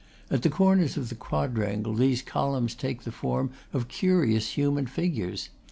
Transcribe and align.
At 0.31 0.41
the 0.41 0.49
corners 0.49 0.97
of 0.97 1.09
the 1.09 1.13
quadrangle 1.15 1.93
these 1.93 2.23
columns 2.23 2.73
take 2.73 3.03
the 3.03 3.11
form 3.11 3.51
of 3.71 3.87
curious 3.87 4.53
human 4.53 4.87
figures. 4.87 5.49